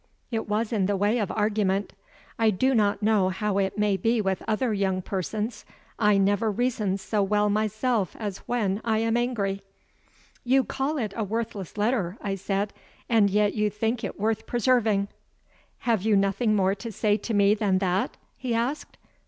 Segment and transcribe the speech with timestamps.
[0.31, 1.93] It was in the way of argument.
[2.39, 5.63] I do not know how it may be with other young persons,
[5.99, 9.61] I never reason so well myself as when I am angry.
[10.43, 12.73] "You call it a worthless letter," I said,
[13.09, 15.07] "and yet you think it worth preserving."
[15.81, 18.97] "Have you nothing more to say to me than that?" he asked.